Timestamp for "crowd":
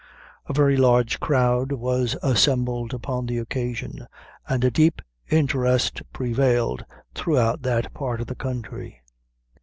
1.19-1.71